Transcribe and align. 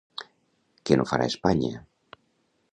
Què 0.89 0.97
no 1.01 1.05
farà 1.13 1.29
Espanya? 1.33 1.85